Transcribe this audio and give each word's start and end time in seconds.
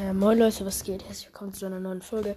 Äh, 0.00 0.14
moin 0.14 0.38
Leute, 0.38 0.64
was 0.64 0.82
geht? 0.82 1.04
Herzlich 1.04 1.26
willkommen 1.26 1.52
zu 1.52 1.66
einer 1.66 1.78
neuen 1.78 2.00
Folge. 2.00 2.34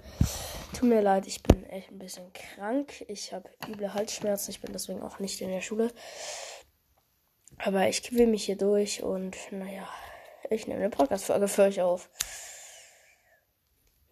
Tut 0.73 0.89
mir 0.89 1.01
leid, 1.01 1.27
ich 1.27 1.41
bin 1.43 1.63
echt 1.67 1.91
ein 1.91 1.97
bisschen 1.97 2.33
krank. 2.33 3.05
Ich 3.07 3.31
habe 3.31 3.49
üble 3.69 3.93
Halsschmerzen, 3.93 4.51
ich 4.51 4.59
bin 4.59 4.73
deswegen 4.73 5.01
auch 5.01 5.19
nicht 5.19 5.39
in 5.39 5.49
der 5.49 5.61
Schule. 5.61 5.93
Aber 7.59 7.87
ich 7.87 8.03
quäle 8.03 8.27
mich 8.27 8.43
hier 8.43 8.57
durch 8.57 9.01
und 9.01 9.37
naja, 9.51 9.87
ich 10.49 10.67
nehme 10.67 10.81
eine 10.81 10.89
Podcast-Folge 10.89 11.47
für 11.47 11.61
euch 11.61 11.79
auf. 11.79 12.09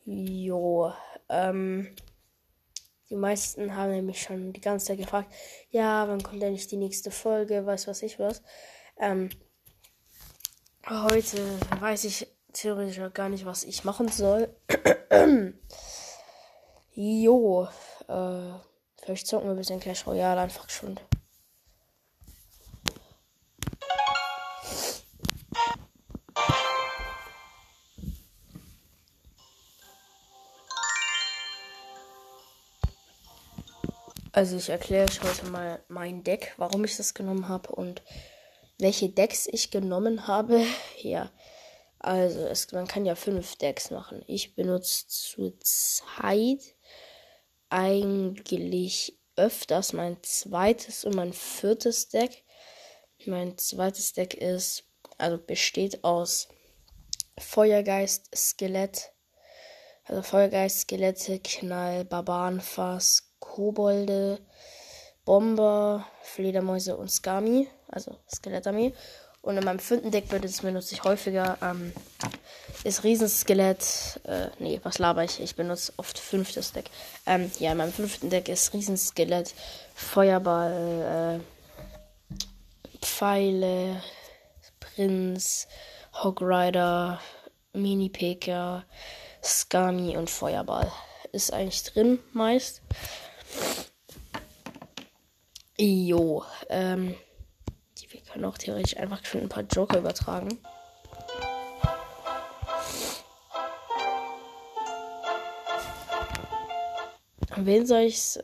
Jo, 0.06 0.94
ähm, 1.28 1.94
die 3.10 3.16
meisten 3.16 3.76
haben 3.76 3.92
nämlich 3.92 4.22
schon 4.22 4.54
die 4.54 4.62
ganze 4.62 4.86
Zeit 4.86 5.00
gefragt, 5.00 5.34
ja, 5.72 6.08
wann 6.08 6.24
kommt 6.24 6.42
denn 6.42 6.54
nicht 6.54 6.72
die 6.72 6.78
nächste 6.78 7.12
Folge, 7.12 7.66
weiß 7.66 7.88
was 7.88 8.02
ich 8.02 8.18
was. 8.18 8.42
Ähm, 8.98 9.30
heute 10.90 11.60
weiß 11.82 12.06
ich 12.06 12.28
theoretisch 12.54 13.00
gar 13.14 13.30
nicht, 13.30 13.46
was 13.46 13.64
ich 13.64 13.84
machen 13.84 14.08
soll. 14.10 14.50
jo, 16.94 17.68
äh, 18.08 18.54
vielleicht 19.02 19.28
zocken 19.28 19.48
wir 19.48 19.54
ein 19.54 19.58
bisschen 19.58 19.80
Clash 19.80 20.06
Royale 20.06 20.42
einfach 20.42 20.70
schon. 20.70 21.00
Also 34.34 34.56
ich 34.56 34.70
erkläre 34.70 35.10
euch 35.10 35.22
heute 35.22 35.46
mal 35.48 35.84
mein 35.90 36.24
Deck, 36.24 36.54
warum 36.58 36.86
ich 36.86 36.96
das 36.96 37.14
genommen 37.14 37.50
habe 37.50 37.70
und 37.74 38.02
welche 38.80 39.10
Decks 39.10 39.46
ich 39.46 39.72
genommen 39.72 40.26
habe. 40.26 40.64
Ja, 41.02 41.30
also 42.04 42.40
es, 42.48 42.72
man 42.72 42.88
kann 42.88 43.06
ja 43.06 43.16
fünf 43.16 43.56
Decks 43.58 43.92
machen. 43.92 44.24
Ich 44.26 44.56
benutze 44.56 45.08
zurzeit 45.08 46.76
eigentlich 47.70 49.20
öfters 49.36 49.94
mein 49.94 50.18
zweites 50.24 51.06
und 51.06 51.16
mein 51.16 51.32
viertes 51.32 52.10
Deck. 52.10 52.44
Mein 53.26 53.58
zweites 53.58 54.14
Deck 54.14 54.34
ist, 54.34 54.84
also 55.20 55.38
besteht 55.38 56.04
aus 56.04 56.48
Feuergeist, 57.38 58.36
Skelett, 58.36 59.12
also 60.06 60.24
Feuergeist, 60.24 60.82
Skelette, 60.82 61.40
Knall, 61.40 62.04
Barbarenfass, 62.04 63.32
Kobolde, 63.40 64.40
Bomber, 65.24 66.08
Fledermäuse 66.24 66.98
und 66.98 67.12
Skami, 67.12 67.70
also 67.88 68.18
Skelettarmee. 68.28 68.94
Und 69.42 69.58
in 69.58 69.64
meinem 69.64 69.80
fünften 69.80 70.12
Deck 70.12 70.30
benutze 70.30 70.94
ich 70.94 71.04
häufiger 71.04 71.58
ähm, 71.62 71.94
ist 72.84 73.04
Riesenskelett. 73.04 74.20
Äh, 74.24 74.48
nee, 74.60 74.80
was 74.84 75.00
laber 75.00 75.24
ich? 75.24 75.40
Ich 75.40 75.56
benutze 75.56 75.94
oft 75.98 76.18
fünftes 76.18 76.72
Deck. 76.74 76.90
Ähm, 77.26 77.52
ja, 77.60 77.72
in 77.72 77.78
meinem 77.78 77.94
fünften 77.94 78.30
Deck 78.30 78.50
ist 78.50 78.74
Riesenskelett, 78.74 79.54
Feuerball, 79.96 81.42
äh, 81.42 83.06
Pfeile, 83.06 84.02
Prinz, 84.80 85.68
Hog 86.24 86.42
Rider, 86.42 87.20
Mini 87.74 88.10
Peka, 88.10 88.84
Skami 89.44 90.18
und 90.18 90.30
Feuerball. 90.30 90.92
Ist 91.32 91.54
eigentlich 91.54 91.84
drin 91.84 92.20
meist. 92.34 92.82
Jo, 95.78 96.44
ähm, 96.70 97.16
können 98.32 98.46
auch 98.46 98.58
theoretisch 98.58 98.98
einfach 98.98 99.24
schon 99.26 99.42
ein 99.42 99.50
paar 99.50 99.64
Joker 99.64 99.98
übertragen. 99.98 100.58
An 107.50 107.66
wen 107.66 107.86
soll 107.86 108.02
ich's? 108.02 108.40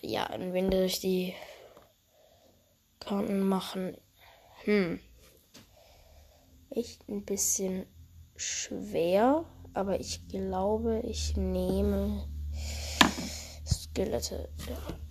Ja, 0.00 0.24
an 0.24 0.52
wen 0.52 0.72
soll 0.72 0.84
ich 0.84 1.00
die 1.00 1.34
Karten 3.00 3.40
machen? 3.40 3.96
Hm. 4.64 5.00
Echt 6.70 7.08
ein 7.08 7.24
bisschen 7.24 7.86
schwer, 8.36 9.44
aber 9.74 10.00
ich 10.00 10.26
glaube, 10.28 11.00
ich 11.04 11.36
nehme 11.36 12.26
Skelette. 13.66 14.48
Ja. 14.68 15.05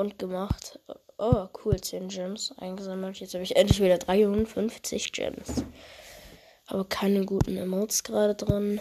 Und 0.00 0.18
gemacht. 0.18 0.80
Oh, 1.18 1.46
cool, 1.64 1.80
10 1.80 2.08
Gems 2.08 2.52
eingesammelt. 2.56 3.20
Jetzt 3.20 3.34
habe 3.34 3.44
ich 3.44 3.56
endlich 3.56 3.80
wieder 3.80 3.98
53 3.98 5.12
Gems. 5.12 5.64
Aber 6.66 6.84
keine 6.88 7.26
guten 7.26 7.56
Emotes 7.56 8.02
gerade 8.02 8.34
drin. 8.34 8.80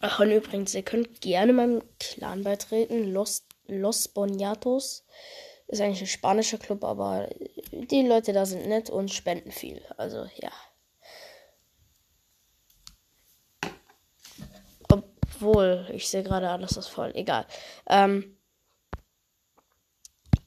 Ach, 0.00 0.18
und 0.18 0.32
übrigens, 0.32 0.74
ihr 0.74 0.82
könnt 0.82 1.20
gerne 1.20 1.52
meinem 1.52 1.82
Clan 2.00 2.42
beitreten. 2.42 3.12
Los, 3.12 3.46
Los 3.68 4.08
Boniatos 4.08 5.04
ist 5.68 5.80
eigentlich 5.80 6.00
ein 6.00 6.06
spanischer 6.08 6.58
Club, 6.58 6.82
aber 6.82 7.28
die 7.70 8.02
Leute 8.02 8.32
da 8.32 8.44
sind 8.44 8.66
nett 8.66 8.90
und 8.90 9.12
spenden 9.12 9.52
viel. 9.52 9.80
Also, 9.96 10.26
ja. 10.36 10.50
Obwohl, 15.42 15.88
ich 15.92 16.08
sehe 16.08 16.22
gerade 16.22 16.48
alles 16.50 16.76
ist 16.76 16.86
voll. 16.86 17.10
Egal. 17.14 17.46
Ähm, 17.88 18.36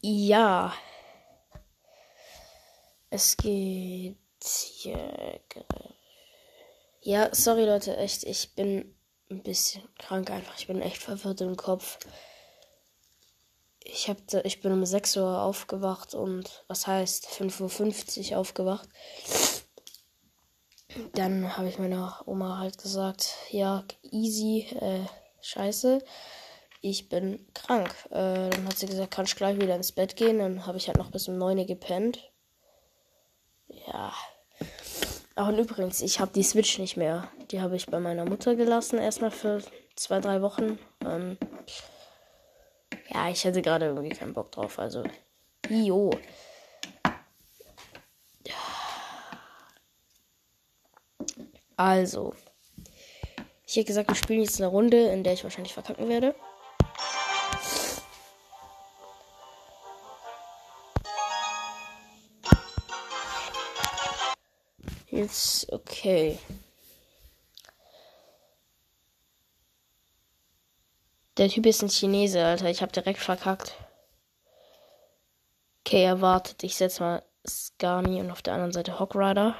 ja. 0.01 0.73
Es 3.09 3.35
geht 3.35 4.15
hier. 4.41 5.41
Ja, 7.01 7.29
sorry 7.33 7.65
Leute, 7.65 7.97
echt, 7.97 8.23
ich 8.23 8.55
bin 8.55 8.95
ein 9.29 9.43
bisschen 9.43 9.83
krank 9.99 10.31
einfach. 10.31 10.57
Ich 10.57 10.67
bin 10.67 10.81
echt 10.81 11.01
verwirrt 11.01 11.41
im 11.41 11.57
Kopf. 11.57 11.99
Ich, 13.83 14.09
hab, 14.09 14.17
ich 14.45 14.61
bin 14.61 14.71
um 14.71 14.85
6 14.85 15.17
Uhr 15.17 15.41
aufgewacht 15.41 16.15
und 16.15 16.63
was 16.67 16.87
heißt 16.87 17.27
5.50 17.27 18.31
Uhr 18.31 18.37
aufgewacht. 18.37 18.87
Dann 21.13 21.57
habe 21.57 21.67
ich 21.67 21.79
meiner 21.79 22.21
Oma 22.25 22.59
halt 22.59 22.77
gesagt, 22.77 23.35
ja, 23.49 23.83
easy, 24.03 24.67
äh, 24.79 25.05
scheiße, 25.41 25.99
ich 26.81 27.09
bin 27.09 27.45
krank. 27.53 27.89
Äh, 28.11 28.49
dann 28.49 28.67
hat 28.67 28.77
sie 28.77 28.85
gesagt, 28.85 29.11
kannst 29.11 29.35
gleich 29.35 29.59
wieder 29.59 29.75
ins 29.75 29.91
Bett 29.91 30.15
gehen. 30.15 30.39
Dann 30.39 30.65
habe 30.67 30.77
ich 30.77 30.87
halt 30.87 30.97
noch 30.97 31.11
bis 31.11 31.27
um 31.27 31.37
9 31.37 31.57
Uhr 31.57 31.65
gepennt. 31.65 32.31
Ja. 33.87 34.13
Ach, 35.35 35.47
und 35.49 35.57
übrigens, 35.57 36.01
ich 36.01 36.19
habe 36.19 36.31
die 36.33 36.43
Switch 36.43 36.79
nicht 36.79 36.95
mehr. 36.95 37.27
Die 37.51 37.59
habe 37.59 37.75
ich 37.75 37.87
bei 37.87 37.99
meiner 37.99 38.23
Mutter 38.23 38.55
gelassen, 38.55 38.99
erstmal 38.99 39.31
für 39.31 39.61
zwei, 39.95 40.21
drei 40.21 40.41
Wochen. 40.41 40.79
Ähm, 41.03 41.37
ja, 43.09 43.29
ich 43.29 43.43
hätte 43.43 43.61
gerade 43.61 43.87
irgendwie 43.87 44.15
keinen 44.15 44.33
Bock 44.33 44.51
drauf. 44.51 44.79
Also, 44.79 45.03
jo. 45.69 46.11
Also. 51.77 52.33
Ich 53.65 53.75
hätte 53.75 53.87
gesagt, 53.87 54.09
wir 54.09 54.15
spielen 54.15 54.41
jetzt 54.41 54.61
eine 54.61 54.69
Runde, 54.69 55.07
in 55.09 55.23
der 55.23 55.33
ich 55.33 55.43
wahrscheinlich 55.43 55.73
verkacken 55.73 56.07
werde. 56.07 56.35
Jetzt, 65.09 65.71
okay. 65.71 66.37
Der 71.37 71.49
Typ 71.49 71.65
ist 71.65 71.81
ein 71.81 71.89
Chinese, 71.89 72.43
Alter. 72.45 72.69
Ich 72.69 72.81
hab 72.81 72.93
direkt 72.93 73.19
verkackt. 73.19 73.75
Okay, 75.81 76.03
er 76.03 76.21
wartet. 76.21 76.63
Ich 76.63 76.75
setze 76.75 77.03
mal 77.03 77.23
Skami 77.47 78.19
und 78.21 78.31
auf 78.31 78.41
der 78.41 78.53
anderen 78.53 78.71
Seite 78.71 78.99
Hog 78.99 79.15
Rider. 79.15 79.55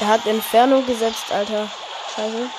Er 0.00 0.06
hat 0.06 0.26
Inferno 0.26 0.80
gesetzt, 0.82 1.32
Alter. 1.32 1.68
Scheiße. 2.14 2.50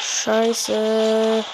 Scheiße. 0.00 1.44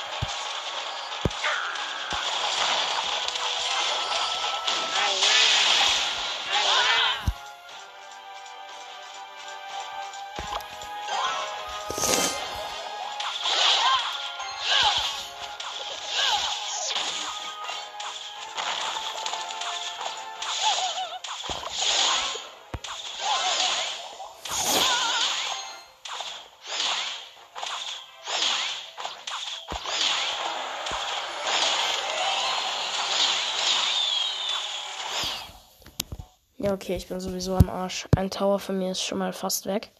Ja, 36.64 36.72
okay, 36.72 36.96
ich 36.96 37.08
bin 37.08 37.20
sowieso 37.20 37.56
am 37.56 37.68
Arsch. 37.68 38.08
Ein 38.16 38.30
Tower 38.30 38.58
von 38.58 38.78
mir 38.78 38.92
ist 38.92 39.02
schon 39.02 39.18
mal 39.18 39.34
fast 39.34 39.66
weg. 39.66 39.90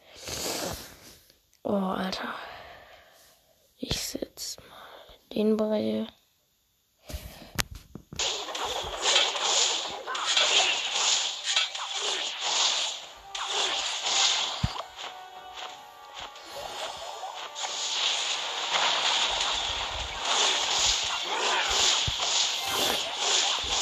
Oh, 1.63 1.75
Alter. 1.75 2.35
Ich 3.77 4.01
sitz 4.01 4.57
mal 4.57 5.35
den 5.35 5.59
Brei. 5.59 6.07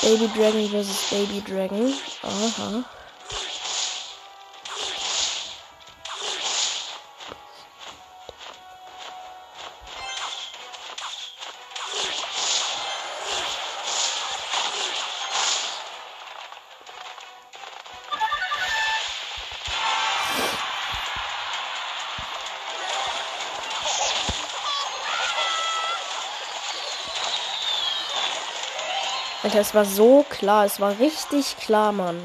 Baby 0.03 0.29
Dragon 0.29 0.69
versus 0.69 1.03
Baby 1.05 1.41
Dragon. 1.41 2.03
Aha. 2.23 2.85
Alter, 29.43 29.61
es 29.61 29.75
war 29.75 29.85
so 29.85 30.25
klar. 30.29 30.65
Es 30.65 30.81
war 30.81 30.99
richtig 31.01 31.57
klar, 31.57 31.93
Mann. 31.93 32.17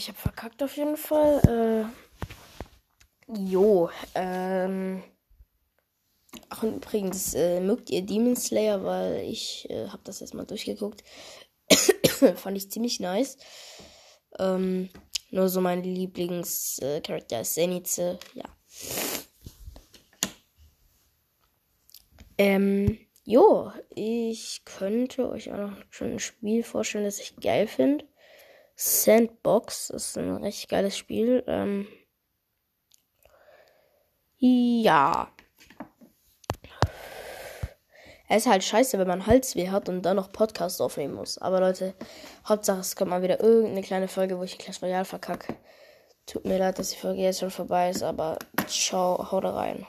Ich 0.00 0.08
habe 0.08 0.18
verkackt 0.18 0.62
auf 0.62 0.76
jeden 0.76 0.96
Fall. 0.96 1.92
Äh, 3.28 3.38
jo, 3.38 3.90
ähm. 4.14 5.02
Ach, 6.48 6.62
und 6.62 6.76
übrigens, 6.76 7.34
äh, 7.34 7.60
mögt 7.60 7.90
ihr 7.90 8.02
Demon 8.02 8.36
Slayer, 8.36 8.82
weil 8.82 9.24
ich 9.24 9.68
äh, 9.68 9.88
habe 9.88 10.02
das 10.04 10.20
erstmal 10.20 10.46
durchgeguckt. 10.46 11.04
Fand 12.36 12.56
ich 12.56 12.70
ziemlich 12.70 12.98
nice. 12.98 13.36
Ähm, 14.38 14.88
nur 15.30 15.48
so 15.48 15.60
mein 15.60 15.82
Lieblingscharakter 15.82 17.38
äh, 17.38 17.42
ist 17.42 17.54
Zenitze, 17.54 18.18
ja. 18.34 18.44
Ähm, 22.38 22.98
jo, 23.24 23.70
ich 23.94 24.62
könnte 24.64 25.28
euch 25.28 25.52
auch 25.52 25.58
noch 25.58 25.76
schon 25.90 26.12
ein 26.12 26.20
Spiel 26.20 26.62
vorstellen, 26.62 27.04
das 27.04 27.20
ich 27.20 27.36
geil 27.36 27.66
finde. 27.66 28.09
Sandbox 28.82 29.90
ist 29.90 30.16
ein 30.16 30.36
recht 30.36 30.70
geiles 30.70 30.96
Spiel. 30.96 31.44
Ähm, 31.46 31.86
ja. 34.38 35.30
Es 38.26 38.46
ist 38.46 38.50
halt 38.50 38.64
scheiße, 38.64 38.98
wenn 38.98 39.06
man 39.06 39.26
Halsweh 39.26 39.68
hat 39.68 39.90
und 39.90 40.00
dann 40.00 40.16
noch 40.16 40.32
Podcast 40.32 40.80
aufnehmen 40.80 41.12
muss. 41.12 41.36
Aber 41.36 41.60
Leute, 41.60 41.92
Hauptsache 42.48 42.80
es 42.80 42.96
kommt 42.96 43.10
mal 43.10 43.22
wieder 43.22 43.40
irgendeine 43.40 43.82
kleine 43.82 44.08
Folge, 44.08 44.38
wo 44.38 44.44
ich 44.44 44.56
Clash 44.56 44.80
Royale 44.80 45.04
verkacke. 45.04 45.56
Tut 46.24 46.46
mir 46.46 46.56
leid, 46.56 46.78
dass 46.78 46.88
die 46.88 46.96
Folge 46.96 47.20
jetzt 47.20 47.40
schon 47.40 47.50
vorbei 47.50 47.90
ist, 47.90 48.02
aber 48.02 48.38
ciao, 48.66 49.30
haut 49.30 49.44
rein. 49.44 49.86